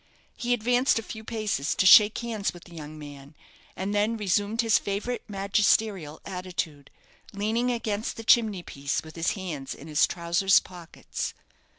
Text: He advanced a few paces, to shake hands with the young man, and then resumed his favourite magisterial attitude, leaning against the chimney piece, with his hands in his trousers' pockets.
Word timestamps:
He 0.35 0.51
advanced 0.55 0.97
a 0.97 1.03
few 1.03 1.23
paces, 1.23 1.75
to 1.75 1.85
shake 1.85 2.17
hands 2.17 2.53
with 2.55 2.63
the 2.63 2.73
young 2.73 2.97
man, 2.97 3.35
and 3.75 3.93
then 3.93 4.17
resumed 4.17 4.61
his 4.61 4.79
favourite 4.79 5.21
magisterial 5.29 6.19
attitude, 6.25 6.89
leaning 7.33 7.69
against 7.69 8.17
the 8.17 8.23
chimney 8.23 8.63
piece, 8.63 9.03
with 9.03 9.15
his 9.15 9.33
hands 9.33 9.75
in 9.75 9.87
his 9.87 10.07
trousers' 10.07 10.59
pockets. 10.59 11.35